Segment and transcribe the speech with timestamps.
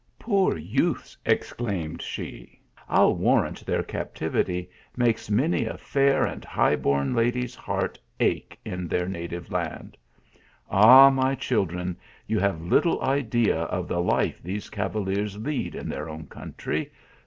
[0.19, 2.59] "Poor youths!" exclaimed she,
[2.89, 7.53] "I ll warrant their cap tivity makes many a fair and high born lady s
[7.53, 9.95] heart ache in their native land!
[10.71, 11.95] Ah, my children,
[12.25, 16.89] you have little idea of the life these cavaliers lead in their own country.